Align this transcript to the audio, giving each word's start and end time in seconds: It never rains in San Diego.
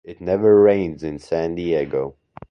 It 0.03 0.19
never 0.19 0.59
rains 0.59 1.03
in 1.03 1.19
San 1.19 1.53
Diego. 1.53 2.15